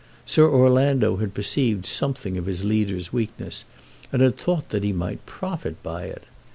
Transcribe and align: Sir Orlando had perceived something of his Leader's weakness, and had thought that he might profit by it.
Sir 0.25 0.49
Orlando 0.49 1.17
had 1.17 1.35
perceived 1.35 1.85
something 1.85 2.35
of 2.35 2.47
his 2.47 2.65
Leader's 2.65 3.13
weakness, 3.13 3.65
and 4.11 4.23
had 4.23 4.35
thought 4.35 4.69
that 4.69 4.83
he 4.83 4.91
might 4.91 5.23
profit 5.27 5.75
by 5.83 6.05
it. 6.05 6.23